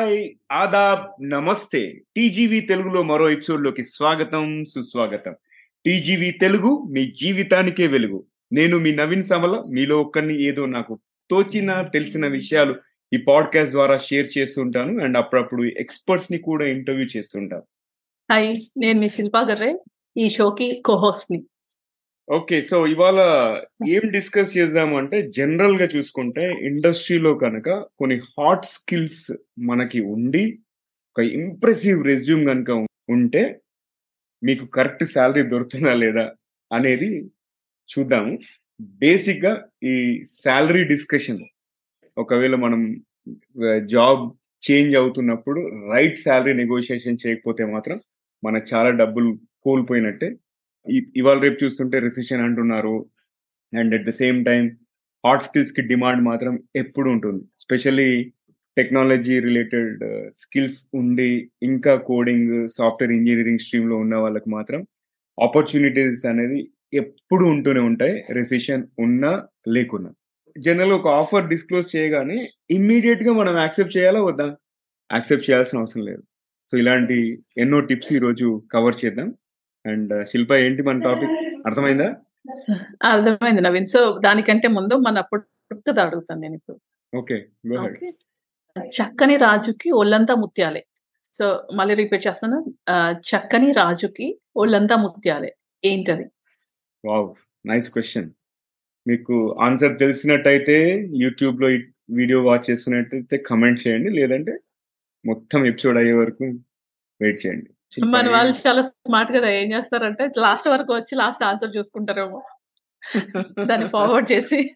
[0.00, 2.00] Hi Aadab నమస్తే.
[2.16, 5.34] TGV తెలుగులో మరో ఎపిసోడ్లోకి స్వాగతం సుస్వాగతం.
[5.86, 8.24] టీజీవీ తెలుగు మీ జీవితానికే వెలుగు.
[8.52, 11.00] నేను మీ నవీన్ సమల మీలో ఒక్కరిని ఏదో నాకు
[11.30, 12.74] తోచిన తెలిసిన విషయాలు
[13.12, 15.04] ఈ పాడ్కాస్ట్ ద్వారా షేర్ చేస్తుంటాను.
[15.04, 17.62] అండ్ అప్పుడప్పుడు ఎక్స్పర్ట్స్ని కూడా ఇంటర్వ్యూ చేస్తుంటాను.
[18.32, 19.78] హాయ్ నేను మీ శిల్పా గర్రే
[20.16, 21.44] ఈ షోకి కోహోస్ట్ని.
[22.28, 22.56] ఓకే.
[22.62, 23.20] సో ఇవాళ
[23.94, 27.68] ఏం డిస్కస్ చేద్దాము అంటే జనరల్గా చూసుకుంటే ఇండస్ట్రీలో కనుక
[28.00, 29.24] కొన్ని హాట్ స్కిల్స్
[29.70, 30.44] మనకి ఉండి
[31.10, 32.70] ఒక ఇంప్రెసివ్ రెజ్యూమ్ కనుక
[33.08, 33.42] ఉంటే
[34.42, 36.24] మీకు కరెక్ట్ శాలరీ దొరుకుతుందా లేదా
[36.70, 37.08] అనేది
[37.88, 38.32] చూద్దాము
[39.00, 39.52] బేసిక్గా
[39.84, 39.94] ఈ
[40.36, 41.42] శాలరీ డిస్కషన్.
[42.16, 42.80] ఒకవేళ మనం
[43.92, 44.22] జాబ్
[44.62, 45.60] చేంజ్ అవుతున్నప్పుడు
[45.92, 47.98] రైట్ శాలరీ నెగోషియేషన్ చేయకపోతే మాత్రం
[48.42, 49.30] మనకు చాలా డబ్బులు
[49.66, 50.28] కోల్పోయినట్టే
[50.88, 53.06] ఇవాళ రేపు చూస్తుంటే రిసెషన్ అంటున్నారు.
[53.78, 54.76] And at the same time
[55.26, 57.44] hard స్కిల్స్కి demand మాత్రం ఎప్పుడు ఉంటుంది.
[57.58, 58.32] స్పెషల్లీ
[58.76, 60.04] టెక్నాలజీ రిలేటెడ్
[60.36, 64.86] స్కిల్స్ ఉండి ఇంకా కోడింగ్ సాఫ్ట్వేర్ ఇంజనీరింగ్ స్ట్రీమ్లో ఉన్న వాళ్ళకి మాత్రం
[65.42, 68.24] ఆపర్చునిటీస్ అనేది ఎప్పుడు ఉంటూనే ఉంటాయి.
[68.30, 70.10] రెసిషన్ ఉన్నా లేకున్నా.
[70.58, 74.56] జనరల్ ఒక ఆఫర్ డిస్క్లోజ్ చేయగానే ఇమ్మీడియట్గా మనం యాక్సెప్ట్ చేయాలా వద్దా?
[75.12, 76.22] యాక్సెప్ట్ చేయాల్సిన అవసరం లేదు.
[76.70, 79.34] సో ఇలాంటి ఎన్నో టిప్స్ ఈ రోజు కవర్ చేద్దాం.
[79.86, 81.30] అండ్ శిల్ప ఏంటి మన టాపిక్?
[81.66, 82.16] అర్థమైందా?
[83.02, 83.86] అర్థమైంది నవీన్.
[83.86, 86.80] సో దానికంటే ముందు మన పుట్టుకత అడుగుతాను నేను ఇప్పుడు.
[87.16, 87.46] ఓకే
[88.86, 90.84] చక్కని రాజుకి ఒళ్ళంతా ముత్యాలే.
[91.34, 92.74] సో మళ్ళీ రిపీట్ చేస్తాను.
[93.30, 95.56] చక్కని రాజుకి ఒళ్ళంతా ముత్యాలే.
[95.84, 96.24] ఏంటది?
[97.06, 97.34] Wow
[97.66, 98.30] nice question.
[99.08, 101.68] మీకు ఆన్సర్ తెలిసినట్టయితే యూట్యూబ్లో
[102.10, 104.10] వీడియో వాచ్ చేస్తున్నట్టయితే కమెంట్ చేయండి.
[104.10, 104.58] లేదంటే
[105.26, 106.44] మొత్తం ఎపిసోడ్ అయ్యే వరకు
[107.20, 107.70] వెయిట్ చేయండి.
[107.98, 112.42] మన వాళ్ళు చాలా స్మార్ట్ కదా ఏం చేస్తారంటే లాస్ట్ వరకు వచ్చి లాస్ట్ ఆన్సర్ చూసుకుంటారేమో.
[113.64, 114.74] దాన్ని ఫార్వర్డ్ చేసి.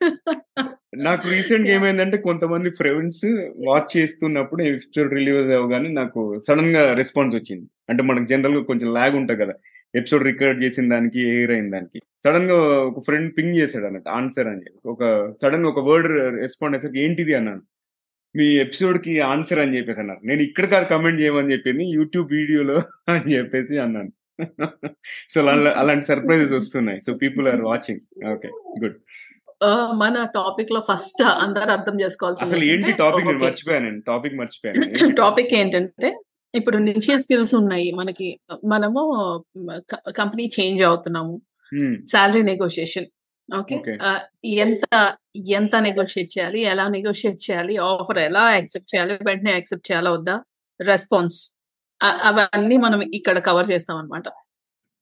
[0.97, 7.69] నాకు రీసెంట్ ఏమైందంటే కొంతమంది ఫ్రెండ్స్ వాచ్ చేస్తున్నప్పుడు ఎపిసోడ్ రిలీజ్ అవ్వగానే నాకు సడన్గా రెస్పాన్స్ వచ్చింది.
[7.91, 9.53] అంటే మనకు జనరల్గా కొంచెం లాగ్ ఉంటుంది కదా
[9.95, 12.01] ఎపిసోడ్ రికార్డ్ చేసిన దానికి ఎయిర్ అయిన దానికి.
[12.25, 14.61] సడన్గా ఒక ఫ్రెండ్ పింగ్ చేశాడు అన్నట్టు ఆన్సర్ అని.
[14.87, 17.63] ఒక సడన్ ఒక వర్డ్ రెస్పాండ్ అయ్యేసరికి ఏంటిది అన్నాను.
[18.39, 20.21] మీ ఎపిసోడ్కి ఆన్సర్ అని చెప్పేసి అన్నారు.
[20.31, 22.79] నేను ఇక్కడ కాదు కమెంట్ చేయమని చెప్పింది యూట్యూబ్ వీడియోలో
[23.15, 24.13] అని చెప్పేసి అన్నాను.
[25.33, 25.41] సో
[25.83, 27.01] అలాంటి సర్ప్రైజెస్ వస్తున్నాయి.
[27.07, 28.51] So people are watching okay
[28.83, 28.99] good
[30.01, 35.15] మన టాపిక్లో ఫస్ట్ అందరు అర్థం చేసుకోవాల్సి అసలు ఏంటి టాపిక్ నేను మర్చిపోయాను టాపిక్ మర్చిపోయాను.
[35.23, 36.09] టాపిక్ ఏంటంటే
[36.55, 37.87] ఇప్పుడు ఇనిషియల్ స్కిల్స్ ఉన్నాయి.
[38.01, 38.27] మనకి
[38.73, 39.01] మనము
[40.21, 41.35] కంపెనీ చేంజ్ అవుతున్నాము.
[42.13, 43.07] Salary negotiation
[43.49, 43.77] okay.
[44.45, 44.85] ఎంత
[45.51, 46.61] ఎంత నెగోషియేట్ చేయాలి?
[46.61, 47.77] ఎలా నెగోషియేట్ చేయాలి?
[47.77, 49.15] ఆఫర్ ఎలా యాక్సెప్ట్ చేయాలి?
[49.23, 50.11] వెంటనే యాక్సెప్ట్ చేయాలా?
[50.11, 50.37] వద్దా?
[50.81, 51.39] రెస్పాన్స్
[52.29, 54.29] అవన్నీ మనం ఇక్కడ కవర్ చేస్తాం అనమాట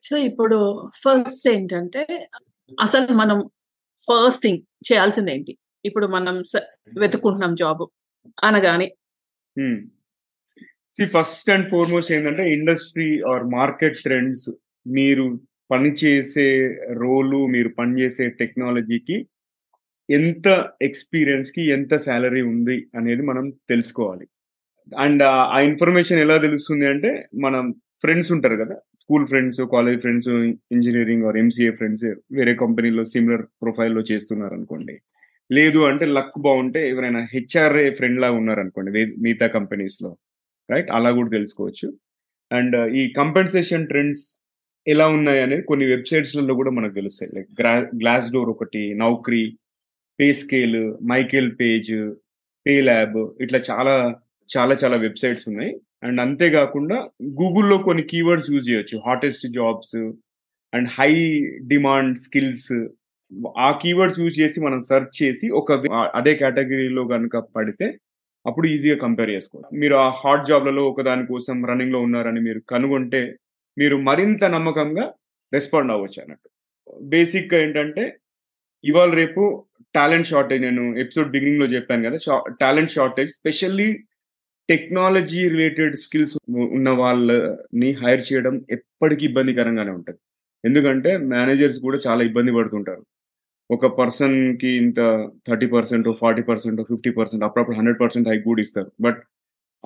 [0.01, 0.57] సో ఇప్పుడు
[0.95, 2.03] ఫస్ట్ ఏంటంటే
[2.81, 3.39] అసలు మనం
[3.99, 5.53] ఫస్ట్ థింగ్ చేయాల్సింది ఏంటి
[5.85, 6.37] ఇప్పుడు మనం
[6.99, 7.83] వెతుకుంటున్నాం జాబ్
[8.45, 8.89] అనగానే.
[10.97, 14.51] సి ఫస్ట్ అండ్ ఫార్మోస్ట్ ఏంటంటే ఇండస్ట్రీ ఆర్ మార్కెట్ ట్రెండ్స్
[14.87, 15.25] మీరు
[15.71, 19.27] పనిచేసే రోలు మీరు పనిచేసే టెక్నాలజీకి
[20.11, 24.27] ఎంత ఎక్స్పీరియన్స్కి ఎంత శాలరీ ఉంది అనేది మనం తెలుసుకోవాలి.
[24.99, 30.29] అండ్ ఆ ఇన్ఫర్మేషన్ ఎలా తెలుస్తుంది అంటే మనం ఫ్రెండ్స్ ఉంటారు కదా school friends college friends
[30.73, 35.01] engineering or MCA friends వేరే కంపెనీలో సిమిలర్ ప్రొఫైల్లో చేస్తున్నారు అనుకోండి
[35.53, 40.17] లేదు అంటే లక్ బాగుంటే ఎవరైనా హెచ్ఆర్ఏ ఫ్రెండ్ లాగా ఉన్నారనుకోండి మిగతా కంపెనీస్లో.
[40.71, 40.91] రైట్?
[40.91, 41.93] అలా కూడా తెలుసుకోవచ్చు.
[42.53, 44.42] అండ్ ఈ కంపెన్సేషన్ ట్రెండ్స్
[44.87, 47.31] ఎలా ఉన్నాయి అనేది కొన్ని వెబ్సైట్స్లలో కూడా మనకు తెలుస్తాయి.
[47.37, 47.51] లైక్
[48.03, 49.45] గ్లాస్ డోర్ ఒకటి Naukri
[50.19, 50.81] pay scale
[51.13, 51.93] Michael Page
[52.67, 53.95] pay lab ఇట్లా చాలా
[54.49, 55.73] చాలా చాలా వెబ్సైట్స్ ఉన్నాయి.
[56.07, 56.97] అండ్ అంతేకాకుండా
[57.41, 58.97] గూగుల్లో కొన్ని కీవర్డ్స్ యూజ్ చేయొచ్చు.
[59.07, 59.97] Hottest jobs
[60.73, 61.13] and high
[61.73, 62.73] demand skills.
[63.67, 65.73] ఆ కీవర్డ్స్ యూజ్ చేసి మనం సెర్చ్ చేసి ఒక
[66.19, 67.87] అదే కేటగిరీలో కనుక పడితే
[68.47, 73.21] అప్పుడు ఈజీగా కంపేర్ చేసుకోవాలి మీరు ఆ హాట్ జాబ్లలో ఒక దాని కోసం రన్నింగ్లో ఉన్నారని మీరు కనుగొంటే
[73.79, 75.15] మీరు మరింత నమ్మకంగా
[75.53, 76.49] రెస్పాండ్ అవ్వచ్చు అన్నట్టు.
[77.03, 78.19] బేసిక్గా ఏంటంటే
[78.85, 83.89] ఇవాళ రేపు టాలెంట్ షార్టేజ్ నేను ఎపిసోడ్ బిగినింగ్లో చెప్పాను కదా talent shortage specially
[84.69, 90.19] technology related skills ఉన్న వాళ్ళని హైర్ చేయడం ఎప్పటికీ ఇబ్బందికరంగానే ఉంటుంది.
[90.65, 93.03] ఎందుకంటే మేనేజర్స్ కూడా చాలా ఇబ్బంది పడుతుంటారు.
[93.71, 95.01] ఒక పర్సన్కి ఇంత
[95.49, 98.93] thirty percent forty percent fifty percent అప్పుడప్పుడు హండ్రెడ్ పర్సెంట్ హైక్ కూడా ఇస్తారు.
[99.01, 99.21] బట్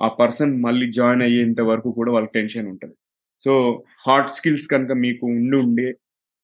[0.01, 2.95] ఆ పర్సన్ మళ్ళీ జాయిన్ అయ్యేంత వరకు కూడా వాళ్ళకి టెన్షన్ ఉంటుంది.
[3.39, 5.89] సో హార్డ్ స్కిల్స్ కనుక మీకు ఉండి ఉండే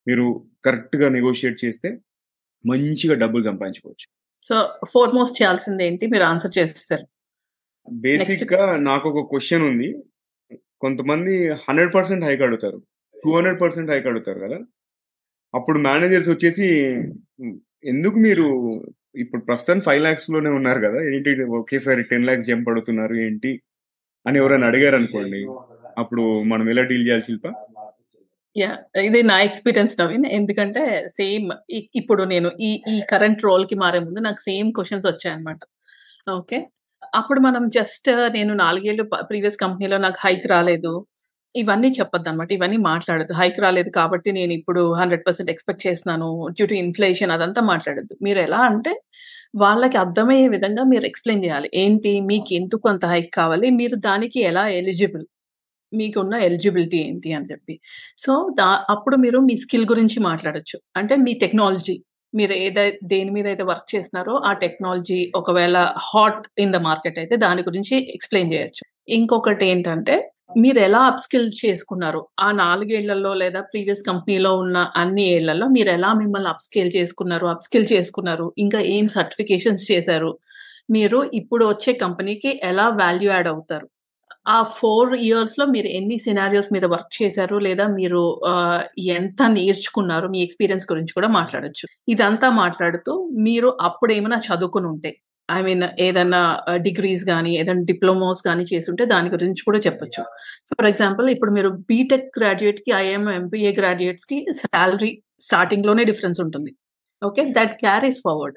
[0.07, 0.25] మీరు
[0.65, 1.89] కరెక్ట్గా నెగోషియేట్ చేస్తే
[2.65, 4.07] మంచిగా డబ్బులు సంపాదించుకోవచ్చు.
[4.41, 4.55] సో
[4.93, 6.07] ఫోర్మోస్ట్ చేయాల్సింది ఏంటి?
[6.07, 7.05] మీరు ఆన్సర్ చేస్తారు
[7.91, 9.89] బేసిక్గా నాకు ఒక క్వశ్చన్ ఉంది.
[10.81, 12.79] కొంతమంది హండ్రెడ్ పర్సెంట్ హైక్ అడుగుతారు.
[13.15, 14.57] టూ హండ్రెడ్ పర్సెంట్ హైక్ అడుగుతారు కదా?
[15.53, 16.67] అప్పుడు మేనేజర్స్ వచ్చేసి
[17.85, 18.45] ఎందుకు మీరు
[19.15, 20.99] ఇప్పుడు ప్రస్తుతం ఫైవ్ లాక్స్లోనే ఉన్నారు కదా?
[21.03, 23.51] ఏంటి ఒకేసారి టెన్ లాక్స్ జంప్ పడుతున్నారు ఏంటి?
[24.25, 25.41] అని ఎవరైనా అడిగారు అనుకోండి
[25.97, 27.47] అప్పుడు మనం ఎలా డీల్ చేయాలి శిల్ప?
[28.57, 30.25] యా ఇది నా ఎక్స్పీరియన్స్ నవీన్.
[30.25, 31.51] ఎందుకంటే సేమ్
[31.95, 35.59] ఇప్పుడు నేను ఈ ఈ కరెంట్ రోల్కి మారే ముందు నాకు సేమ్ క్వశ్చన్స్ వచ్చాయన్నమాట.
[36.29, 36.67] ఓకే?
[37.15, 41.05] అప్పుడు మనం జస్ట్ నేను నాలుగేళ్ళు ప్రీవియస్ కంపెనీలో నాకు హైక్ రాలేదు.
[41.55, 43.33] ఇవన్నీ చెప్పొద్దు అనమాట ఇవన్నీ మాట్లాడద్దు.
[43.33, 48.17] హైక్ రాలేదు కాబట్టి నేను ఇప్పుడు హండ్రెడ్ పర్సెంట్ ఎక్స్పెక్ట్ చేస్తున్నాను డ్యూ టు ఇన్ఫ్లేషన్ అదంతా మాట్లాడద్దు.
[48.21, 49.01] మీరు ఎలా అంటే
[49.55, 51.69] వాళ్ళకి అర్థమయ్యే విధంగా మీరు ఎక్స్ప్లెయిన్ చేయాలి.
[51.73, 52.19] ఏంటి?
[52.21, 53.69] మీకు ఎందుకు అంత హైక్ కావాలి?
[53.69, 55.25] మీరు దానికి ఎలా ఎలిజిబుల్?
[55.93, 57.75] మీకున్న ఎలిజిబిలిటీ ఏంటి అని చెప్పి.
[58.17, 60.77] సో దా అప్పుడు మీరు మీ స్కిల్ గురించి మాట్లాడొచ్చు.
[60.97, 61.95] అంటే మీ టెక్నాలజీ
[62.33, 65.77] మీరు ఏదై దేని మీద అయితే వర్క్ చేస్తున్నారో ఆ టెక్నాలజీ ఒకవేళ
[66.09, 68.83] హాట్ ఇన్ ద మార్కెట్ అయితే దాని గురించి ఎక్స్ప్లెయిన్ చేయొచ్చు.
[69.09, 70.15] ఇంకొకటి ఏంటంటే
[70.57, 72.21] మీరు ఎలా అప్స్కిల్ చేసుకున్నారు?
[72.39, 78.53] ఆ నాలుగేళ్ళలో లేదా ప్రీవియస్ కంపెనీలో ఉన్న అన్ని ఏళ్ళలో మీరు ఎలా మిమ్మల్ని అప్స్కేల్ చేసుకున్నారు అప్స్కిల్ చేసుకున్నారు
[78.57, 80.31] ఇంకా ఏం సర్టిఫికేషన్స్ చేశారు?
[80.89, 83.87] మీరు ఇప్పుడు వచ్చే కంపెనీకి ఎలా వాల్యూ యాడ్ అవుతారు?
[84.45, 87.57] ఆ ఫోర్ ఇయర్స్లో మీరు ఎన్ని సినారియోస్ మీద వర్క్ చేశారు?
[87.57, 88.21] లేదా మీరు
[89.15, 90.27] ఎంత నేర్చుకున్నారు?
[90.33, 91.85] మీ ఎక్స్పీరియన్స్ గురించి కూడా మాట్లాడచ్చు.
[92.07, 93.13] ఇదంతా మాట్లాడుతూ
[93.45, 95.11] మీరు అప్పుడు ఏమైనా చదువుకుని ఉంటే
[95.49, 96.41] ఐ మీన్ ఏదైనా
[96.85, 100.21] డిగ్రీస్ కానీ ఏదైనా డిప్లొమాస్ కానీ చేస్తుంటే దాని గురించి కూడా చెప్పొచ్చు.
[100.71, 106.71] ఫర్ ఎగ్జాంపుల్ ఇప్పుడు మీరు బీటెక్ గ్రాడ్యుయేట్కి ఐఎం ఎంబీఏ గ్రాడ్యుయేట్స్కి శాలరీ స్టార్టింగ్లోనే డిఫరెన్స్ ఉంటుంది.
[107.27, 108.55] ఓకే దట్ క్యారీస్ ఫార్వర్డ్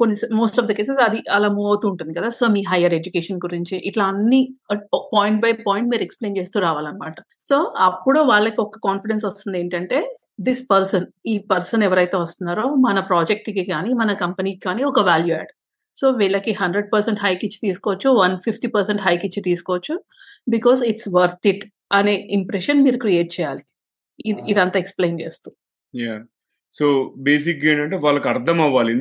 [0.00, 2.28] కొన్ని మోస్ట్ ఆఫ్ ద కేసెస్ అది అలా మూవ్ అవుతూ ఉంటుంది కదా.
[2.38, 4.40] సో మీ హైయర్ ఎడ్యుకేషన్ గురించి ఇట్లా అన్ని
[5.16, 7.16] పాయింట్ బై పాయింట్ మీరు ఎక్స్ప్లెయిన్ చేస్తూ రావాలన్నమాట.
[7.50, 7.58] సో
[7.88, 10.00] అప్పుడు వాళ్ళకి ఒక కాన్ఫిడెన్స్ వస్తుంది ఏంటంటే
[10.46, 15.52] దిస్ పర్సన్ ఈ పర్సన్ ఎవరైతే వస్తున్నారో మన ప్రాజెక్ట్కి కానీ మన కంపెనీకి కానీ ఒక వాల్యూ యాడ్
[15.96, 19.94] సో వీళ్ళకి హండ్రెడ్ పర్సెంట్ హైక్ ఇచ్చి తీసుకోవచ్చు వన్ ఫిఫ్టీ పర్సెంట్ హైక్ ఇచ్చి తీసుకోవచ్చు
[20.54, 21.64] బికాస్ ఇట్స్ వర్త్ ఇట్
[21.98, 23.62] అనే ఇంప్రెషన్ మీరు క్రియేట్ చేయాలి.
[24.52, 25.48] ఇదంతా ఎక్స్ప్లెయిన్ చేస్తూ.
[26.72, 28.94] సో బేసిక్ ఏంటంటే వాళ్ళకి అర్థం అవ్వాలి.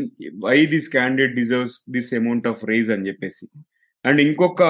[0.44, 3.46] Why this candidate deserves this amount of raise అని చెప్పేసి.
[4.06, 4.62] అండ్ ఇంకొక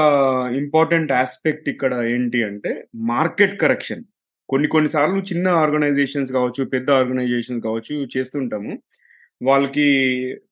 [0.57, 4.03] ఇంపార్టెంట్ ఆస్పెక్ట్ ఇక్కడ ఏంటి అంటే మార్కెట్ కరెక్షన్
[4.49, 8.79] కొన్ని కొన్నిసార్లు చిన్న ఆర్గనైజేషన్స్ కావచ్చు పెద్ద ఆర్గనైజేషన్స్ కావచ్చు చేస్తుంటాము.
[9.43, 9.87] వాళ్ళకి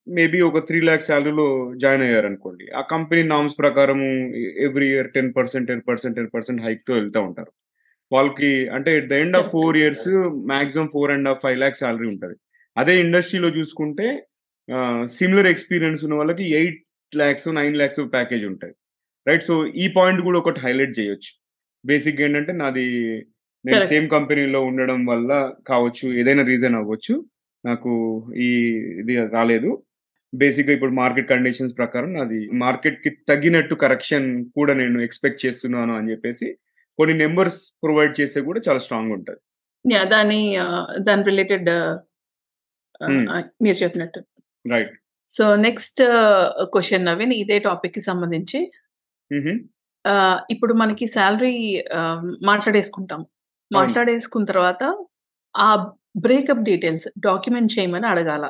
[0.10, 4.01] మేబీ ఒక త్రీ ల్యాక్స్ శాలరీలో జాయిన్ అయ్యారు అనుకోండి ఆ కంపెనీ నామ్స్ ప్రకారం
[4.57, 7.51] every year ten percent ten percent ten percent హైక్తో వెళ్తూ ఉంటారు.
[8.13, 10.07] వాళ్ళకి అంటే at the end of four years
[10.54, 12.36] maximum four and half five lakhs salary ఉంటుంది.
[12.77, 14.07] అదే ఇండస్ట్రీలో చూసుకుంటే
[15.19, 16.81] సిమిలర్ ఎక్స్పీరియన్స్ ఉన్న వాళ్ళకి eight
[17.13, 18.75] lakhs nine lakhs package ఉంటుంది.
[19.27, 21.31] రైట్ సో ఈ పాయింట్ కూడా ఒకటి హైలైట్ చేయొచ్చు.
[21.83, 22.86] బేసిక్ ఏంటంటే నాది
[23.65, 25.31] నేను సేమ్ కంపెనీలో ఉండడం వల్ల
[25.71, 27.13] కావచ్చు ఏదైనా రీజన్ అవ్వచ్చు.
[27.63, 27.92] నాకు
[28.45, 28.50] ఈ
[29.01, 29.69] ఇది రాలేదు.
[30.33, 34.27] బేసిక్గా ఇప్పుడు మార్కెట్ కండిషన్స్ ప్రకారం నాది మార్కెట్కి తగ్గినట్టు కరెక్షన్
[34.57, 36.48] కూడా నేను ఎక్స్పెక్ట్ చేస్తున్నాను అని చెప్పేసి
[37.00, 39.42] కొన్ని నెంబర్స్ ప్రొవైడ్ చేస్తే కూడా చాలా స్ట్రాంగ్ ఉంటుంది.
[40.13, 40.42] దాని
[41.07, 41.69] దాని రిలేటెడ్
[43.66, 44.19] మీరు చెప్పినట్టు.
[44.74, 44.94] Right.
[45.30, 46.01] So next
[46.74, 48.60] question Naveen ఇదే టాపిక్కి సంబంధించి
[50.54, 51.56] ఇప్పుడు మనకి శాలరీ
[52.51, 53.22] మాట్లాడేసుకుంటాం.
[53.72, 54.84] మాట్లాడేసుకున్న తర్వాత
[55.56, 55.69] ఆ
[56.25, 58.46] బ్రేకప్ డీటెయిల్స్ డాక్యుమెంట్ చేయమని అడగాల.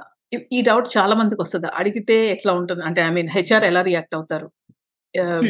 [0.55, 1.67] ఈ డౌట్ చాలా మందికి వస్తుంది.
[1.79, 2.83] అడిగితే ఎట్లా ఉంటుంది?
[2.87, 4.47] అంటే ఐ మీన్ హెచ్ఆర్ ఎలా రియాక్ట్ అవుతారు?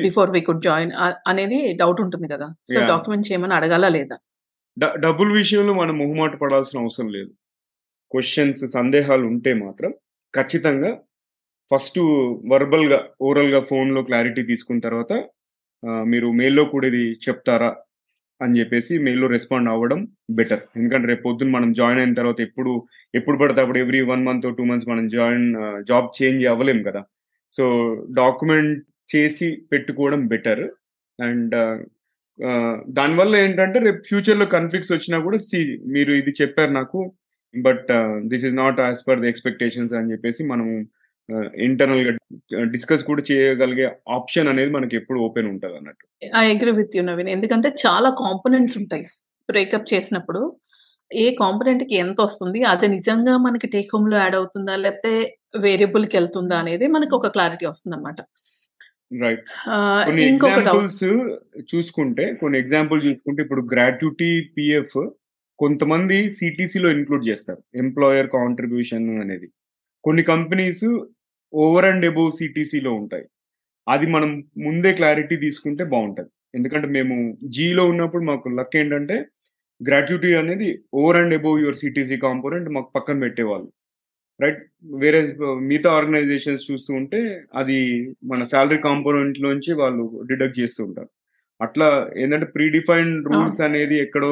[0.06, 0.92] బిఫోర్ వీ కుడ్ జాయిన్
[1.28, 2.48] అనేది డౌట్ ఉంటుంది కదా.
[2.74, 4.18] సో డాక్యుమెంట్ చేయమని అడగాల లేదా?
[5.06, 7.32] డబ్బుల విషయంలో మనం మొహమాట పడాల్సిన అవసరం లేదు.
[8.12, 9.92] క్వశ్చన్స్ సందేహాలు ఉంటే మాత్రం
[10.34, 10.92] ఖచ్చితంగా
[11.72, 12.00] ఫస్ట్
[12.52, 15.14] వర్బల్గా ఓరల్గా ఫోన్లో క్లారిటీ తీసుకున్న తర్వాత
[16.12, 17.72] మీరు మెయిల్లో కూడా ఇది చెప్తారా
[18.42, 20.00] అని చెప్పేసి మెయిల్లో రెస్పాండ్ అవ్వడం
[20.38, 22.72] బెటర్ ఎందుకంటే రేపు పొద్దున్న మనం జాయిన్ అయిన తర్వాత ఎప్పుడు
[23.16, 25.48] ఎప్పుడు పడితే అప్పుడు every one month two months మనం జాయిన్
[25.90, 27.02] జాబ్ చేంజ్ అవ్వలేం కదా.
[27.54, 27.64] సో
[28.22, 28.80] డాక్యుమెంట్
[29.10, 30.64] చేసి పెట్టుకోవడం బెటర్
[31.20, 31.56] అండ్
[32.40, 35.60] uh, దానివల్ల ఏంటంటే రేపు ఫ్యూచర్లో కన్ఫ్లిక్ట్స్ వచ్చినా కూడా సి
[35.96, 37.00] మీరు ఇది చెప్పారు నాకు
[37.54, 37.90] but
[38.32, 40.68] this is not as per the expectations అని చెప్పేసి మనం
[41.66, 42.12] ఇంటర్నల్గా
[42.74, 46.06] డిస్కస్ కూడా చేయగలిగే ఆప్షన్ అనేది మనకి ఎప్పుడు ఓపెన్ ఉంటుంది అన్నట్టు.
[46.40, 49.06] I agree with you Naveen ఎందుకంటే చాలా కాంపోనెంట్స్ ఉంటాయి
[49.50, 50.42] బ్రేకప్ చేసినప్పుడు.
[51.12, 55.14] ఏ కాంపోనెంట్కి ఎంత వస్తుంది అది నిజంగా మనకి టేక్ హోమ్లో యాడ్ అవుతుందా లేకపోతే
[55.64, 58.22] వేరియబుల్కి వెళ్తుందా అనేది మనకి ఒక క్లారిటీ వస్తుంది అనమాట
[59.22, 59.44] రైట్
[60.08, 61.04] కొన్ని ఎగ్జాంపుల్స్
[61.72, 64.98] చూసుకుంటే కొన్ని ఎగ్జాంపుల్ చూసుకుంటే ఇప్పుడు గ్రాట్యుటీ పిఎఫ్
[65.60, 67.62] కొంతమంది సిటీసీలో ఇంక్లూడ్ చేస్తారు.
[67.76, 69.48] ఎంప్లాయర్ కాంట్రిబ్యూషన్ అనేది.
[70.04, 70.88] కొన్ని కంపెనీస్
[71.54, 73.26] ఓవర్ అండ్ అబోవ్ సిటీసీలో ఉంటాయి.
[73.88, 74.32] అది మనం
[74.66, 76.32] ముందే క్లారిటీ తీసుకుంటే బాగుంటుంది.
[76.58, 77.16] ఎందుకంటే మేము
[77.56, 79.18] జీలో ఉన్నప్పుడు మాకు లక్ ఏంటంటే
[79.82, 83.70] గ్రాట్యుటీ అనేది over and above your CTC component మాకు పక్కన పెట్టేవాళ్ళు.
[84.40, 84.62] రైట్
[85.02, 85.20] వేరే
[85.70, 87.20] మిగతా ఆర్గనైజేషన్స్ చూస్తూ ఉంటే
[87.56, 87.78] అది
[88.24, 91.10] మన శాలరీ కాంపోనెంట్ లోంచి వాళ్ళు డిడక్ట్ చేస్తూ ఉంటారు.
[91.62, 91.88] అట్లా
[92.18, 94.32] ఏంటంటే ప్రీ డిఫైన్డ్ రూల్స్ అనేది ఎక్కడో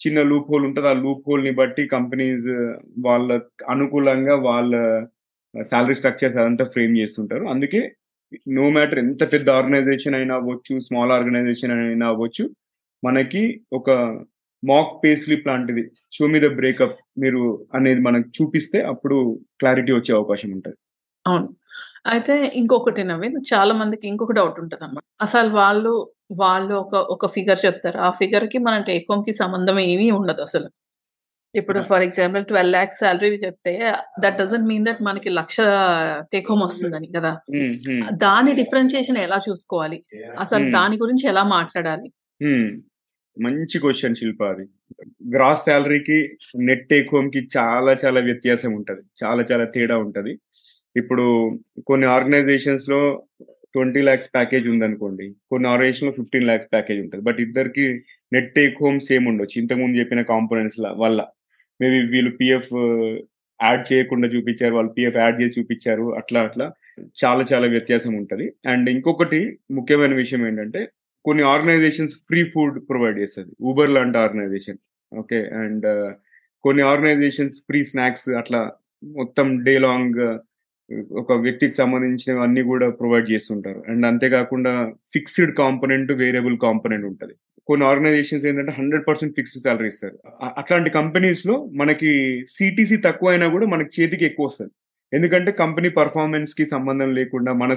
[0.00, 0.88] చిన్న లూప్ హోల్ ఉంటుంది.
[0.88, 2.48] ఆ లూప్ హోల్ని బట్టి కంపెనీస్
[2.98, 4.74] వాళ్ళ అనుకూలంగా వాళ్ళ
[5.54, 7.44] సాలరీ స్ట్రక్చర్స్ అదంతా ఫ్రేమ్ చేస్తుంటారు.
[7.44, 7.80] అందుకే
[8.48, 12.44] నో మ్యాటర్ ఎంత పెద్ద ఆర్గనైజేషన్ అయినా అవ్వచ్చు స్మాల్ ఆర్గనైజేషన్ అయినా అవ్వచ్చు
[13.04, 13.42] మనకి
[13.72, 13.90] ఒక
[14.70, 15.82] మాక్ పే స్లిప్ లాంటిది.
[16.12, 19.16] షో మీద బ్రేకప్ మీరు అనేది మనకు చూపిస్తే అప్పుడు
[19.60, 20.76] క్లారిటీ వచ్చే అవకాశం ఉంటుంది.
[21.26, 21.48] అవును.
[22.06, 25.92] అయితే ఇంకొకటి నవీన్ చాలా మందికి ఇంకొక డౌట్ ఉంటుంది అన్నమాట అసలు వాళ్ళు
[26.32, 27.98] వాళ్ళు ఒక ఒక ఫిగర్ చెప్తారు.
[27.98, 30.68] ఆ ఫిగర్కి మన టేక్ హోమ్కి సంబంధం ఏమీ ఉండదు అసలు.
[31.54, 33.72] ఇప్పుడు for example twelve lakhs salary చెప్తే
[34.20, 35.56] దట్ డజంట్ మీన్ దట్ మనకి లక్ష
[36.32, 37.32] టేక్ హోమ్ వస్తుందని కదా.
[38.12, 39.98] దాని డిఫరెన్షియేషన్ ఎలా చూసుకోవాలి?
[40.38, 42.08] అసలు దాని గురించి ఎలా మాట్లాడాలి?
[43.40, 44.64] మంచి క్వశ్చన్ శిల్ప అది.
[45.34, 49.00] గ్రాస్ శాలరీకి నెట్ టేక్ హోమ్కి చాలా చాలా వ్యత్యాసం ఉంటుంది.
[49.24, 50.38] చాలా చాలా తేడా ఉంటది.
[50.96, 53.22] ఇప్పుడు కొన్ని ఆర్గనైజేషన్స్లో
[53.74, 57.24] ట్వంటీ ల్యాక్స్ ప్యాకేజ్ ఉందనుకోండి కొన్ని ఆర్గనైజేషన్లో ఫిఫ్టీన్ ల్యాక్స్ ప్యాకేజ్ ఉంటుంది.
[57.24, 58.00] బట్ ఇద్దరికి
[58.32, 59.60] నెట్ టేక్ హోమ్ సేమ్ ఉండొచ్చు.
[59.60, 61.26] ఇంతకుముందు చెప్పిన కాంపోనెంట్స్ వల్ల.
[61.80, 62.74] మేబీ వీళ్ళు పిఎఫ్
[63.62, 66.72] యాడ్ చేయకుండా చూపించారు వాళ్ళు పిఎఫ్ యాడ్ చేసి చూపించారు అట్లా అట్లా.
[67.24, 68.52] చాలా చాలా వ్యత్యాసం ఉంటుంది.
[68.68, 70.88] అండ్ ఇంకొకటి ముఖ్యమైన విషయం ఏంటంటే
[71.24, 73.52] కొన్ని ఆర్గనైజేషన్స్ ఫ్రీ ఫుడ్ ప్రొవైడ్ చేస్తుంది.
[73.68, 74.80] ఊబర్ లాంటి ఆర్గనైజేషన్.
[75.12, 75.86] ఓకే అండ్
[76.64, 78.60] కొన్ని ఆర్గనైజేషన్స్ ఫ్రీ స్నాక్స్ అట్లా
[79.02, 80.20] మొత్తం డే లాంగ్
[81.20, 83.80] ఒక వ్యక్తికి సంబంధించినవి అన్ని కూడా ప్రొవైడ్ చేస్తుంటారు.
[83.90, 84.72] అండ్ అంతేకాకుండా
[85.14, 87.34] ఫిక్స్డ్ కాంపోనెంట్ వేరియబుల్ కాంపోనెంట్ ఉంటుంది.
[87.68, 90.16] కొన్ని ఆర్గనైజేషన్స్ ఏంటంటే హండ్రెడ్ పర్సెంట్ ఫిక్స్డ్ సాలరీ ఇస్తారు
[90.60, 92.10] అట్లాంటి కంపెనీస్లో మనకి
[92.56, 94.72] సిటీసీ తక్కువ అయినా కూడా మనకి చేతికి ఎక్కువ వస్తుంది.
[95.12, 97.72] ఎందుకంటే కంపెనీ పర్ఫార్మెన్స్కి సంబంధం లేకుండా మన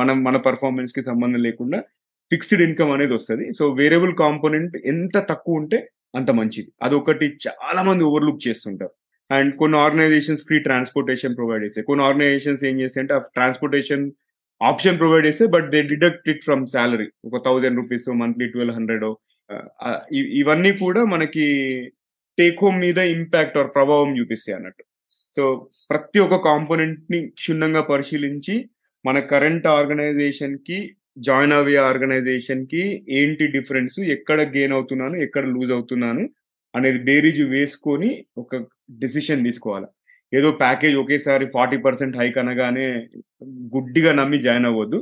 [0.00, 1.78] మనం మన పర్ఫార్మెన్స్కి సంబంధం లేకుండా
[2.32, 3.46] ఫిక్స్డ్ ఇన్కమ్ అనేది వస్తుంది.
[3.58, 5.78] సో వేరియబుల్ కాంపోనెంట్ ఎంత తక్కువ ఉంటే
[6.18, 6.70] అంత మంచిది.
[6.82, 8.94] అదొకటి చాలా మంది ఓవర్లుక్ చేస్తుంటారు.
[9.30, 11.86] అండ్ కొన్ని ఆర్గనైజేషన్స్ ఫ్రీ ట్రాన్స్పోర్టేషన్ ప్రొవైడ్ చేస్తాయి.
[11.90, 14.04] కొన్ని ఆర్గనైజేషన్స్ ఏం చేస్తాయి అంటే ఆ ట్రాన్స్పోర్టేషన్
[14.60, 19.04] ఆప్షన్ ప్రొవైడ్ చేస్తే but they deduct it from salary ఒక thousand rupees monthly twelve hundred
[20.40, 21.46] ఇవన్నీ కూడా మనకి
[22.38, 24.84] టేక్ హోమ్ మీద ఇంపాక్ట్ ఆర్ ప్రభావం చూపిస్తాయి అన్నట్టు.
[25.36, 25.42] సో
[25.90, 28.54] ప్రతి ఒక్క కాంపోనెంట్ని క్షుణ్ణంగా పరిశీలించి
[29.06, 30.78] మన కరెంట్ ఆర్గనైజేషన్కి
[31.16, 32.82] జాయిన్ అయ్యే ఆర్గనైజేషన్కి
[33.18, 36.24] ఏంటి డిఫరెన్స్ ఎక్కడ గెయిన్ అవుతున్నాను ఎక్కడ లూజ్ అవుతున్నాను
[36.74, 38.10] అనేది బేరీజ్ వేసుకొని
[38.42, 38.56] ఒక
[39.02, 39.88] డిసిషన్ తీసుకోవాలి.
[40.32, 42.86] ఏదో ప్యాకేజ్ ఒకేసారి ఫార్టీ పర్సెంట్ హైక్ అనగానే
[43.74, 44.98] గుడ్డిగా నమ్మి జాయిన్ అవ్వద్దు.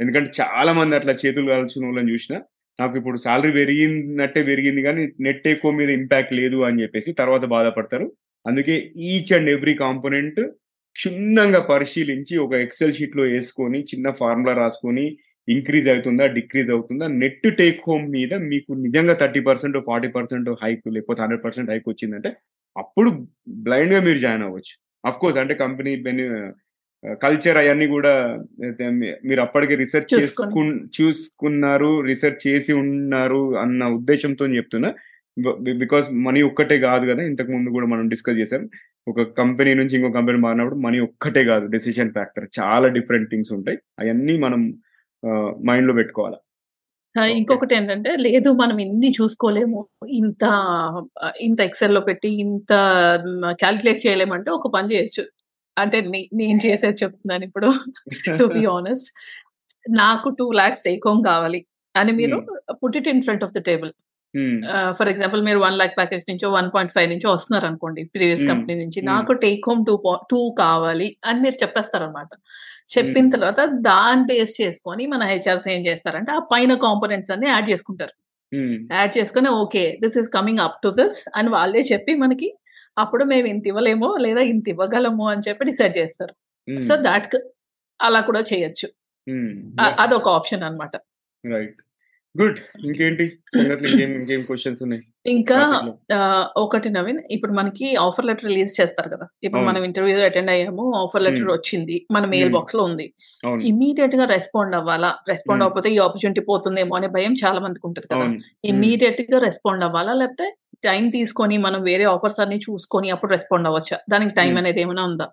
[0.00, 2.34] ఎందుకంటే చాలా మంది అట్లా చేతులు కాల్చిన వాళ్ళని చూసిన
[2.78, 8.06] నాకు ఇప్పుడు శాలరీ పెరిగినట్టే పెరిగింది కానీ నెట్ ఎక్కువ మీద ఇంపాక్ట్ లేదు అని చెప్పేసి తర్వాత బాధపడతారు.
[8.46, 8.74] అందుకే
[9.10, 10.40] ఈచ్ అండ్ ఎవ్రీ కాంపోనెంట్
[10.96, 15.06] క్షుణ్ణంగా పరిశీలించి ఒక ఎక్సెల్ షీట్లో వేసుకొని చిన్న ఫార్ములా రాసుకొని
[15.48, 17.06] ఇంక్రీజ్ అవుతుందా డిక్రీజ్ అవుతుందా?
[17.22, 21.88] నెట్ టేక్ హోమ్ మీద మీకు నిజంగా thirty percent forty percent hike లేకపోతే హండ్రెడ్ పర్సెంట్ హైక్
[21.92, 22.32] వచ్చిందంటే
[22.76, 23.10] అప్పుడు
[23.66, 24.74] బ్లైండ్గా మీరు జాయిన్ అవ్వచ్చు.
[25.08, 25.92] అఫ్ కోర్స్ అంటే కంపెనీ
[27.22, 28.12] కల్చర్ అవన్నీ కూడా
[29.28, 30.60] మీరు అప్పటికే రీసెర్చ్ చేసుకు
[30.98, 34.90] చూసుకున్నారు రీసెర్చ్ చేసి ఉన్నారు అన్న ఉద్దేశంతో చెప్తున్నా.
[35.82, 38.62] బికాస్ మనీ ఒక్కటే కాదు కదా ఇంతకు ముందు కూడా మనం డిస్కస్ చేసాం
[39.10, 43.78] ఒక కంపెనీ నుంచి ఇంకో కంపెనీ మారినప్పుడు మనీ ఒక్కటే కాదు డెసిషన్ ఫ్యాక్టర్ చాలా డిఫరెంట్ థింగ్స్ ఉంటాయి.
[44.02, 44.62] అవన్నీ మనం
[45.68, 46.38] మైండ్లో పెట్టుకోవాలి.
[47.38, 49.80] ఇంకొకటి ఏంటంటే లేదు మనం ఇన్ని చూసుకోలేము
[50.20, 50.44] ఇంత
[51.40, 52.72] ఇంత ఎక్సెల్లో పెట్టి ఇంత
[53.62, 55.24] క్యాల్కులేట్ చేయలేమంటే ఒక పని చేయొచ్చు.
[55.76, 55.98] అంటే
[56.40, 57.68] నేను చేసేది చెప్తున్నాను ఇప్పుడు
[58.38, 59.10] టు బి ఆనెస్ట్
[59.86, 61.60] నాకు టూ లాక్స్ టేక్ హోమ్ కావాలి
[61.94, 62.36] అని మీరు
[62.82, 63.92] put it in front of the table
[64.98, 68.74] for example మీరు వన్ లాక్ ప్యాకేజ్ నుంచో వన్ పాయింట్ ఫైవ్ నుంచో వస్తున్నారు అనుకోండి ప్రీవియస్ కంపెనీ
[68.82, 69.00] నుంచి.
[69.10, 69.94] నాకు టేక్ హోమ్ టూ
[70.30, 72.30] టూ కావాలి అని మీరు చెప్పేస్తారు అనమాట
[72.94, 78.14] చెప్పిన తర్వాత దాన్ని బేస్ చేసుకొని మన హెచ్ఆర్స్ ఏం చేస్తారంటే ఆ పైన కాంపోనెంట్స్ అన్ని యాడ్ చేసుకుంటారు.
[78.96, 82.48] యాడ్ చేసుకుని okay this is coming up to this అని వాళ్ళే చెప్పి మనకి
[83.02, 86.34] అప్పుడు మేము ఇంత ఇవ్వలేమో లేదా ఇంత ఇవ్వగలము అని చెప్పి డిసైడ్ చేస్తారు.
[86.88, 87.36] సో దాట్
[88.00, 88.88] అలా కూడా చేయొచ్చు.
[90.04, 90.94] అదొక ఆప్షన్ అనమాట
[91.44, 91.80] రైట్
[92.40, 92.58] గుడ్
[92.88, 93.24] ఇంకేంటి?
[93.60, 95.02] ఇంకేం ఇంకేం క్వశ్చన్స్ ఉన్నాయి?
[95.32, 95.58] ఇంకా
[96.62, 99.26] ఒకటి నవీన్ ఇప్పుడు మనకి ఆఫర్ లెటర్ రిలీజ్ చేస్తారు కదా.
[99.46, 103.06] ఇప్పుడు మనం ఇంటర్వ్యూ అటెండ్ అయ్యాము ఆఫర్ లెటర్ వచ్చింది మన మెయిల్ బాక్స్లో ఉంది.
[103.72, 105.10] ఇమీడియట్గా రెస్పాండ్ అవ్వాలా?
[105.32, 108.26] రెస్పాండ్ అవ్వకపోతే ఈ ఆపర్చునిటీ పోతుందేమో అనే భయం చాలా మందికి ఉంటుంది కదా.
[108.72, 110.14] ఇమీడియట్గా రెస్పాండ్ అవ్వాలా?
[110.22, 110.48] లేకపోతే
[110.88, 113.98] టైం తీసుకొని మనం వేరే ఆఫర్స్ అన్ని చూసుకొని అప్పుడు రెస్పాండ్ అవ్వచ్చా?
[114.14, 115.28] దానికి టైం అనేది ఏమైనా ఉందా?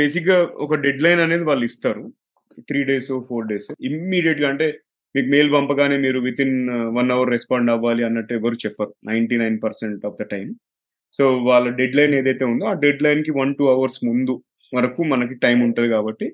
[0.00, 2.04] బేసిక్గా ఒక డెడ్ లైన్ అనేది వాళ్ళు ఇస్తారు.
[2.68, 4.66] త్రీ డేస్ ఫోర్ డేస్ ఇమ్మీడియట్గా అంటే
[5.14, 6.56] మీకు మెయిల్ పంపగానే మీరు within
[6.96, 8.92] one hour respond అవ్వాలి అన్నట్టు ఎవరు చెప్పరు.
[9.10, 10.46] Ninety nine percent of the time
[11.12, 14.34] so వాళ్ళ డెడ్ లైన్ ఏదైతే ఉందో ఆ డెడ్ లైన్కి వన్ టూ అవర్స్ ముందు
[14.72, 16.26] వరకు మనకి టైం ఉంటుంది కాబట్టి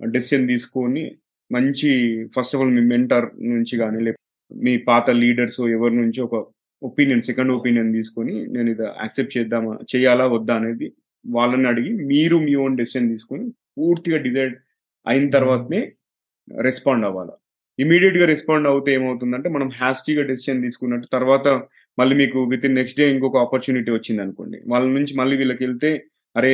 [0.00, 1.02] డెసిషన్ తీసుకొని
[1.50, 1.90] మంచి
[2.36, 6.36] ఫస్ట్ ఆఫ్ ఆల్ మీ మెంటర్ నుంచి కానీ లేకపోతే మీ పాత లీడర్స్ ఎవరి నుంచి ఒక
[6.82, 10.86] ఒపీనియన్ సెకండ్ ఒపీనియన్ తీసుకొని నేను ఇది యాక్సెప్ట్ చేద్దామా చేయాలా వద్దా అనేది
[11.24, 14.54] వాళ్ళని అడిగి మీరు మీ ఓన్ డెసిషన్ తీసుకొని పూర్తిగా డిసైడ్
[15.06, 15.80] అయిన తర్వాతనే
[16.48, 17.34] రెస్పాండ్ అవ్వాలి.
[17.84, 21.48] ఇమీడియట్గా రెస్పాండ్ అవుతే ఏమవుతుందంటే మనం హ్యాస్టీగా డెసిషన్ తీసుకున్నట్టు తర్వాత
[21.98, 24.58] మళ్ళీ మీకు విత్ ఇన్ నెక్స్ట్ డే ఇంకొక ఆపర్చునిటీ వచ్చింది అనుకోండి.
[24.72, 25.90] వాళ్ళ నుంచి మళ్ళీ వీళ్ళకి వెళ్తే
[26.36, 26.52] అరే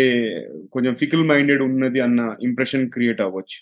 [0.74, 3.58] కొంచెం ఫికల్ మైండెడ్ ఉన్నది అన్న ఇంప్రెషన్ క్రియేట్ అవ్వచ్చు.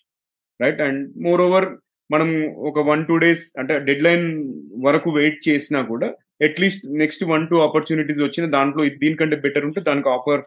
[0.61, 1.67] రైట్ అండ్ మోర్ ఓవర్
[2.11, 2.29] మనం
[2.71, 4.27] ఒక వన్ టూ డేస్ అంటే డెడ్ లైన్
[4.87, 6.09] వరకు వెయిట్ చేసినా కూడా
[6.47, 10.43] at least next one two opportunities వచ్చిన దాంట్లో దీనికంటే బెటర్ ఉంటే దానికి ఆఫర్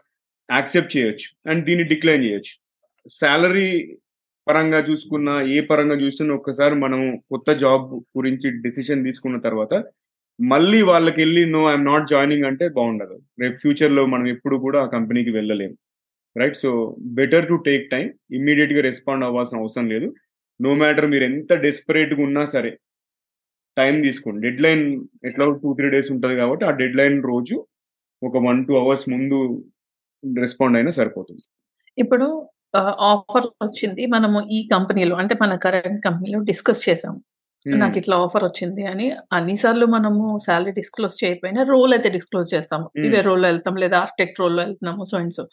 [0.48, 1.26] యాక్సెప్ట్ చేయొచ్చు.
[1.50, 2.54] అండ్ దీన్ని డిక్లైన్ చేయొచ్చు.
[3.20, 3.70] శాలరీ
[4.48, 7.00] పరంగా చూసుకున్నా ఏ పరంగా చూస్తున్నా ఒక్కసారి మనం
[7.32, 7.86] కొత్త జాబ్
[8.18, 9.74] గురించి డెసిషన్ తీసుకున్న తర్వాత
[10.38, 13.16] మళ్ళీ వాళ్ళకి వెళ్ళి నో ఐఎమ్ నాట్ జాయినింగ్ అంటే బాగుండదు.
[13.42, 15.74] రేపు ఫ్యూచర్లో మనం ఎప్పుడు కూడా ఆ కంపెనీకి వెళ్ళలేము.
[16.40, 16.56] Right?
[16.64, 16.70] So
[17.18, 18.06] better to take time
[18.38, 20.08] ఇమ్మీడియట్గా రెస్పాండ్ అవ్వాల్సిన అవసరం లేదు.
[20.60, 22.70] నో మ్యాటర్ మీరు ఎంత డెస్పరేట్గా ఉన్నా సరే
[23.76, 24.40] టైం తీసుకోండి.
[24.46, 24.84] డెడ్ లైన్
[25.28, 27.56] ఎట్లా టూ త్రీ డేస్ ఉంటుంది కాబట్టి ఆ డెడ్ లైన్ రోజు
[28.22, 29.38] ఒక వన్ టూ అవర్స్ ముందు
[30.44, 31.42] రెస్పాండ్ అయినా సరిపోతుంది.
[31.98, 32.28] ఇప్పుడు
[32.76, 34.06] ఆఫర్ వచ్చింది.
[34.06, 37.20] మనము ఈ కంపెనీలో అంటే మన కరెంట్ కంపెనీలో డిస్కస్ చేసాము
[37.66, 39.12] నాకు ఇట్లా ఆఫర్ వచ్చింది అని.
[39.32, 42.90] అన్నిసార్లు మనము శాలరీ డిస్క్లోజ్ చేయకపోయినా రోల్ అయితే డిస్క్లోజ్ చేస్తాము.
[43.06, 45.44] ఇదే రోల్లో వెళ్తాం లేదా ఆర్కిటెక్ట్ రోల్లో వెళ్తున్నాము సో అండ్ సో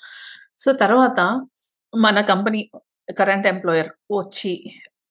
[0.59, 1.19] సో తర్వాత
[1.97, 2.69] మన కంపెనీ
[3.17, 4.53] కరెంట్ ఎంప్లాయర్ వచ్చి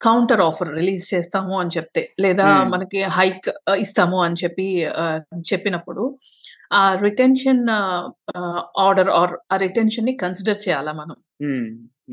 [0.01, 3.49] కౌంటర్ ఆఫర్ రిలీజ్ చేస్తాము అని చెప్తే లేదా మనకి హైక్
[3.85, 4.67] ఇస్తాము అని చెప్పి
[5.53, 6.03] చెప్పినప్పుడు
[6.73, 7.63] ఆ రిటెన్షన్
[8.87, 11.17] ఆర్డర్ ఆర్ ఆ రిటెన్షన్ని కన్సిడర్ చేయాలా మనం?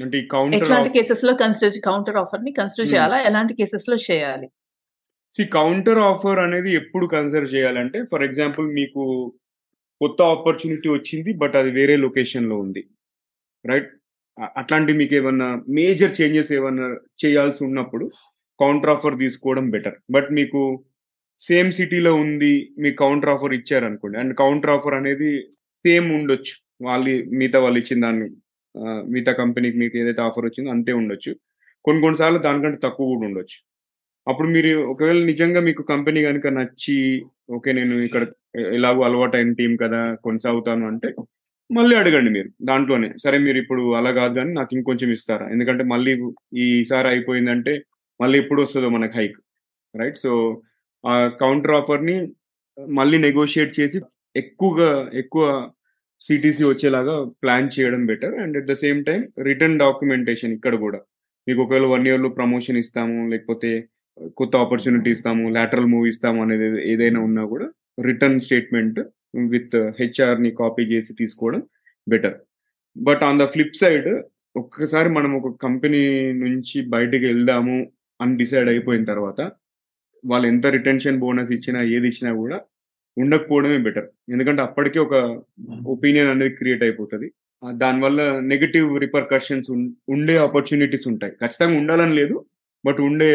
[0.04, 0.18] అంటే
[0.60, 3.18] ఎట్లాంటి కేసెస్లో కన్సిడర్ కౌంటర్ ఆఫర్ని కన్సిడర్ చేయాలా?
[3.30, 4.48] ఎలాంటి కేసెస్లో చేయాలి?
[5.34, 9.04] సి కౌంటర్ ఆఫర్ అనేది ఎప్పుడు కన్సిడర్ చేయాలంటే ఫర్ ఎగ్జాంపుల్ మీకు
[10.02, 12.82] కొత్త ఆపర్చునిటీ వచ్చింది బట్ అది వేరే లొకేషన్లో ఉంది.
[13.66, 13.90] రైట్
[14.58, 15.48] అట్లాంటి మీకు ఏమన్నా
[15.78, 16.88] మేజర్ చేంజెస్ ఏమన్నా
[17.24, 18.06] చేయాల్సి ఉన్నప్పుడు
[18.60, 20.62] కౌంటర్ ఆఫర్ తీసుకోవడం బెటర్ బట్ మీకు
[21.40, 25.30] సేమ్ సిటీలో ఉంది మీకు కౌంటర్ ఆఫర్ ఇచ్చారనుకోండి అండ్ కౌంటర్ ఆఫర్ అనేది
[25.86, 26.54] సేమ్ ఉండొచ్చు.
[26.88, 28.28] వాళ్ళు మిగతా వాళ్ళు ఇచ్చిన దాన్ని
[29.14, 31.32] మిగతా కంపెనీకి మీకు ఏదైతే ఆఫర్ వచ్చిందో అంతే ఉండొచ్చు.
[31.86, 33.58] కొన్ని కొన్నిసార్లు దానికంటే తక్కువ కూడా ఉండొచ్చు.
[34.28, 36.98] అప్పుడు మీరు ఒకవేళ నిజంగా మీకు కంపెనీ కనుక నచ్చి
[37.58, 38.24] ఓకే నేను ఇక్కడ
[38.78, 41.10] ఎలాగో అలవాటు అయిన టీం కదా కొనసాగుతాను అంటే
[41.78, 43.10] మళ్ళీ అడగండి మీరు దాంట్లోనే.
[43.24, 45.46] సరే మీరు ఇప్పుడు అలా కాదు కానీ నాకు ఇంకొంచెం ఇస్తారా?
[45.54, 46.14] ఎందుకంటే మళ్ళీ
[46.66, 47.74] ఈసారి అయిపోయిందంటే
[48.22, 49.38] మళ్ళీ ఎప్పుడు వస్తుందో మనకు హైక్.
[49.94, 50.18] రైట్?
[50.18, 50.32] సో
[51.04, 52.18] ఆ కౌంటర్ ఆఫర్ని
[52.78, 54.00] మళ్ళీ నెగోషియేట్ చేసి
[54.36, 55.46] ఎక్కువగా ఎక్కువ
[56.22, 58.36] సిటీసీ వచ్చేలాగా ప్లాన్ చేయడం better.
[58.44, 61.00] And at the same time return documentation ఇక్కడ కూడా.
[61.48, 63.72] మీకు ఒకవేళ వన్ ఇయర్లో ప్రమోషన్ ఇస్తాము లేకపోతే
[64.40, 67.68] కొత్త ఆపర్చునిటీ ఇస్తాము లాటరల్ మూవ్ ఇస్తాము అనేది ఏదైనా ఉన్నా కూడా
[68.10, 69.00] రిటర్న్ స్టేట్మెంట్
[69.34, 71.62] విత్ హెచ్ఆర్ని కాపీ చేసి తీసుకోవడం
[72.08, 72.38] better
[72.96, 74.10] but on the flip side
[74.56, 76.02] ఒక్కసారి మనం ఒక కంపెనీ
[76.44, 77.78] నుంచి బయటకు వెళ్దాము
[78.20, 79.42] అని డిసైడ్ అయిపోయిన తర్వాత
[80.24, 82.58] వాళ్ళు ఎంత రిటెన్షన్ బోనస్ ఇచ్చినా ఏది ఇచ్చినా కూడా
[83.18, 85.16] ఉండకపోవడమే బెటర్ ఎందుకంటే అప్పటికే ఒక
[85.94, 87.28] ఒపీనియన్ అనేది క్రియేట్ అయిపోతుంది.
[87.64, 89.70] దానివల్ల నెగటివ్ రిపర్కషన్స్
[90.16, 91.34] ఉండే ఆపర్చునిటీస్ ఉంటాయి.
[91.42, 92.36] ఖచ్చితంగా ఉండాలని లేదు
[92.84, 93.30] బట్ ఉండే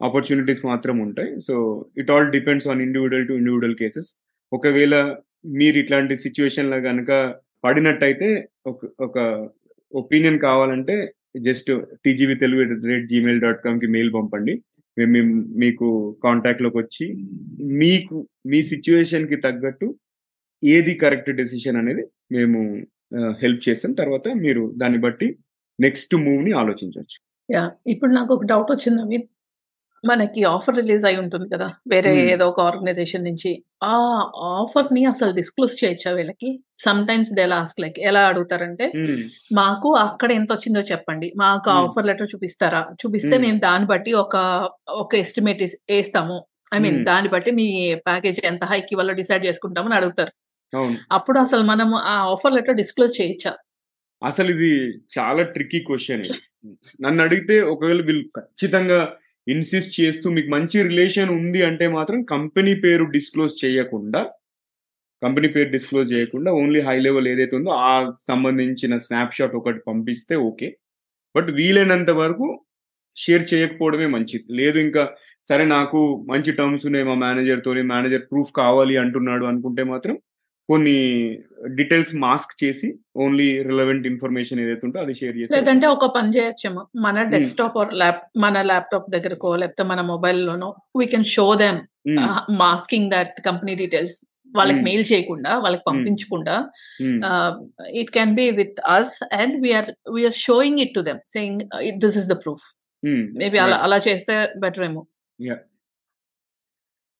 [0.00, 1.30] ఆపర్చునిటీస్ మాత్రం ఉంటాయి.
[1.46, 1.54] So
[2.00, 4.10] it all depends on individual to individual cases
[4.52, 4.94] ఒకవేళ
[5.58, 7.10] మీరు ఇట్లాంటి సిచ్యువేషన్లో కనుక
[7.64, 8.28] పడినట్టయితే
[8.70, 9.18] ఒక ఒక
[9.92, 10.96] ఒపీనియన్ కావాలంటే
[11.46, 11.70] just
[12.04, 14.54] TGV Telugu rate Gmail dot కామ్కి mail పంపండి.
[14.96, 15.20] మేము
[15.62, 15.86] మీకు
[16.24, 17.06] కాంటాక్ట్లోకి వచ్చి
[17.82, 18.16] మీకు
[18.50, 19.86] మీ సిచ్యువేషన్కి తగ్గట్టు
[20.62, 22.60] ఏది కరెక్ట్ డెసిషన్ అనేది మేము
[23.42, 23.92] హెల్ప్ చేస్తాం.
[23.92, 25.28] తర్వాత మీరు దాన్ని బట్టి
[25.78, 27.16] నెక్స్ట్ మూవ్ని ఆలోచించవచ్చు.
[27.48, 29.26] యా ఇప్పుడు నాకు ఒక డౌట్ వచ్చింది నవీన్
[30.08, 33.50] మనకి ఆఫర్ రిలీజ్ అయి ఉంటుంది కదా వేరే ఏదో ఒక ఆర్గనైజేషన్ నుంచి.
[33.82, 33.94] ఆ
[34.58, 36.50] ఆఫర్ని అసలు డిస్క్లోజ్ చేయొచ్చా వీళ్ళకి?
[36.84, 38.86] Sometimes they last like ఎలా అడుగుతారంటే
[39.52, 41.32] మాకు అక్కడ ఎంత వచ్చిందో చెప్పండి.
[41.36, 42.82] మాకు ఆఫర్ లెటర్ చూపిస్తారా?
[43.00, 44.36] చూపిస్తే మేము దాన్ని బట్టి ఒక
[44.88, 45.62] ఒక ఎస్టిమేట్
[45.92, 46.38] వేస్తాము.
[46.74, 47.68] ఐ మీన్ దాన్ని బట్టి మీ
[48.06, 50.32] ప్యాకేజ్ ఎంత హైక్ ఇవ్వాలో డిసైడ్ చేసుకుంటామని అడుగుతారు.
[51.12, 53.52] అప్పుడు అసలు మనం ఆ ఆఫర్ లెటర్ డిస్క్లోజ్ చేయొచ్చా?
[54.22, 54.70] అసలు ఇది
[55.18, 56.24] చాలా ట్రిక్కీ క్వశ్చన్
[57.04, 58.98] నన్ను అడిగితే ఒకవేళ వీళ్ళు ఖచ్చితంగా
[59.46, 64.20] ఇన్సిస్ట్ చేస్తూ మీకు మంచి రిలేషన్ ఉంది అంటే మాత్రం కంపెనీ పేరు డిస్క్లోజ్ చేయకుండా
[65.22, 67.92] కంపెనీ పేరు డిస్క్లోజ్ చేయకుండా ఓన్లీ హై లెవెల్ ఏదైతే ఉందో ఆ
[68.28, 70.68] సంబంధించిన స్నాప్షాట్ ఒకటి పంపిస్తే ఓకే
[71.34, 72.46] బట్ వీలైనంత వరకు
[73.16, 74.44] షేర్ చేయకపోవడమే మంచిది.
[74.52, 75.02] లేదు ఇంకా
[75.50, 80.16] సరే నాకు మంచి టర్మ్స్ ఉన్నాయి మా మేనేజర్తో మేనేజర్ ప్రూఫ్ కావాలి అంటున్నాడు అనుకుంటే మాత్రం
[80.68, 80.96] కొన్ని
[81.74, 86.82] డీటెయిల్స్ మాస్క్ చేసి ఓన్లీ రిలవెంట్ ఇన్ఫర్మేషన్ ఏదైతే ఉందో అది షేర్ చేసి లేదంటే ఒక పని చేయొచ్చేమో.
[86.96, 91.80] మన డెస్క్టాప్ ల్యాప్ మన ల్యాప్టాప్ దగ్గరకో లేకపోతే మన మొబైల్లోనో we can show them
[92.58, 94.16] masking that company details
[94.52, 96.56] వాళ్ళకి మెయిల్ చేయకుండా వాళ్ళకి పంపించకుండా
[97.94, 101.60] it can be with us and we're we're showing it to them saying
[101.98, 102.66] this is the proof
[103.40, 105.02] maybe అలా అలా చేస్తే బెటర్ ఏమో.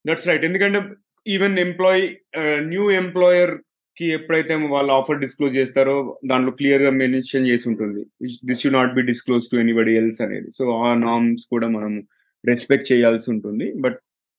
[0.05, 0.79] దట్స్ రైట్ ఎందుకంటే
[1.27, 2.05] ఈవెన్ ఎంప్లాయీ
[2.73, 8.03] న్యూ ఎంప్లాయర్కి ఎప్పుడైతే వాళ్ళు ఆఫర్ డిస్క్లోజ్ చేస్తారో దాంట్లో క్లియర్గా మెన్షన్ చేసి ఉంటుంది.
[8.49, 10.49] This should not be disclose to anybody else అనేది.
[10.59, 11.93] సో ఆ నామ్స్ కూడా మనం
[12.45, 13.73] రెస్పెక్ట్ చేయాల్సి ఉంటుంది.
[13.85, 13.99] బట్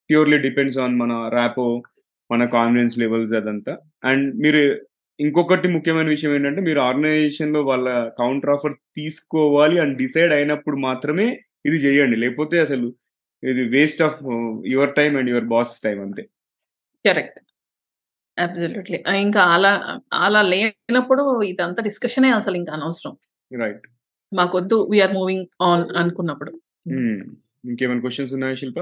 [0.09, 1.65] ప్యూర్లీ డిపెండ్స్ ఆన్ మన ర్యాపో
[2.31, 3.73] మన కాన్ఫిడెన్స్ లెవెల్స్ అదంతా.
[4.09, 4.61] అండ్ మీరు
[5.19, 7.87] ఇంకొకటి ముఖ్యమైన విషయం ఏంటంటే మీరు ఆర్గనైజేషన్లో వాళ్ళ
[8.21, 11.27] కౌంటర్ ఆఫర్ తీసుకోవాలి అండ్ డిసైడ్ అయినప్పుడు మాత్రమే
[11.65, 12.17] ఇది చేయండి.
[12.23, 12.87] లేకపోతే అసలు
[13.43, 14.19] ఇది waste of
[14.73, 16.23] your time and your boss time అంతే.
[17.05, 17.39] కరెక్ట్.
[18.39, 19.03] అబ్సల్యూట్లీ.
[19.17, 23.17] ఇంకా అలా అలా లేనప్పుడు ఇదంతా డిస్కషనే అసలు ఇంకా అనవసరం.
[23.59, 23.85] రైట్.
[24.33, 26.51] మాకొద్దు వీఆర్ మూవింగ్ ఆన్ అనుకున్నప్పుడు.
[27.67, 28.01] ఇంకేమైనా
[28.33, 28.79] ఉన్నాయా శిల్ప?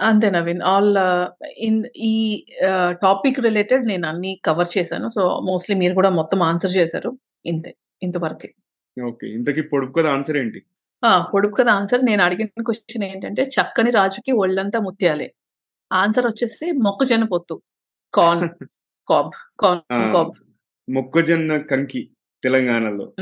[0.00, 0.62] అంతే నవీన్.
[0.62, 0.96] ఆల్
[1.58, 2.46] ఇన్ ఈ
[3.02, 5.08] టాపిక్ రిలేటెడ్ నేను అన్ని కవర్ చేశాను.
[5.08, 7.18] సో మోస్ట్లీ మీరు కూడా మొత్తం ఆన్సర్ చేశారు.
[7.46, 8.54] ఇంతే ఇంతవరకే.
[9.04, 9.26] ఓకే.
[9.26, 10.62] ఇంతకీ పొడుపు కదా ఆన్సర్ ఏంటి?
[11.34, 15.32] పొడుపు కదా ఆన్సర్ నేను అడిగిన క్వశ్చన్ ఏంటంటే చక్కని రాజుకి ఒళ్ళంతా ముత్యాలే.
[15.92, 17.62] ఆన్సర్ వచ్చేసి మొక్కజొన్న పొత్తు.
[18.14, 18.48] కార్న్.
[19.08, 19.30] కాబ్.
[19.60, 20.32] Corn cob.
[20.88, 22.10] మొక్కజొన్న కంకి
[22.44, 23.12] తెలంగాణలో.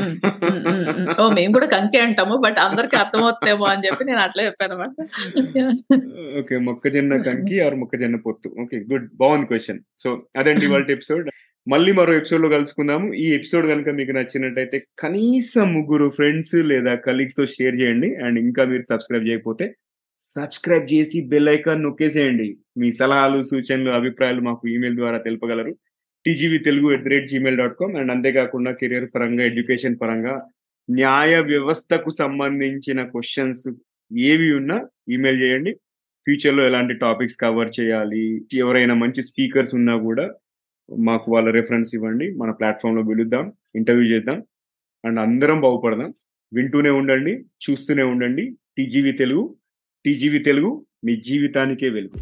[1.20, 4.94] ఓ మేము కూడా కంకి అంటాము బట్ అందరికి అర్థమవుతుందేమో అని చెప్పి నేను అట్లా చెప్పాను అనమాట
[6.38, 8.55] ఓకే మొక్కజొన్న కంకి ఆర్ మొక్కజొన్న పొత్తు.
[8.61, 9.11] Okay good.
[9.14, 9.81] బాగుంది క్వశ్చన్.
[9.98, 11.31] సో అదండి వాళ్ళ ఎపిసోడ్.
[11.68, 13.14] మళ్ళీ మరో ఎపిసోడ్లో కలుసుకుందాము.
[13.14, 18.16] ఈ ఎపిసోడ్ కనుక మీకు నచ్చినట్టయితే కనీసం ముగ్గురు ఫ్రెండ్స్ లేదా కలీగ్స్తో షేర్ చేయండి.
[18.16, 19.75] అండ్ ఇంకా మీరు సబ్స్క్రైబ్ చేయకపోతే
[20.35, 22.49] సబ్స్క్రైబ్ చేసి బెల్ ఐకాన్ నొక్కేసేయండి.
[22.81, 25.73] మీ సలహాలు సూచనలు అభిప్రాయాలు మాకు ఈమెయిల్ ద్వారా తెలుపగలరు.
[26.25, 30.35] TGV Telugu at the rate Gmail dot com and అంతేకాకుండా కెరియర్ పరంగా ఎడ్యుకేషన్ పరంగా
[30.88, 33.64] న్యాయ వ్యవస్థకు సంబంధించిన క్వశ్చన్స్
[34.11, 34.77] ఏవి ఉన్నా
[35.14, 35.73] ఈమెయిల్ చేయండి.
[36.27, 38.25] ఫ్యూచర్లో ఎలాంటి టాపిక్స్ కవర్ చేయాలి
[38.62, 40.27] ఎవరైనా మంచి స్పీకర్స్ ఉన్నా కూడా
[40.88, 42.27] మాకు వాళ్ళ రెఫరెన్స్ ఇవ్వండి.
[42.40, 43.45] మన ప్లాట్ఫామ్లో పిలుద్దాం
[43.81, 44.38] ఇంటర్వ్యూ చేద్దాం
[45.05, 46.11] అండ్ అందరం బాగుపడదాం.
[46.53, 47.33] వింటూనే ఉండండి
[47.64, 48.45] చూస్తూనే ఉండండి.
[48.77, 49.45] టీజీవీ తెలుగు
[50.05, 50.71] టీజీవీ తెలుగు
[51.05, 52.17] మీ జీవితానికే వెలుగు.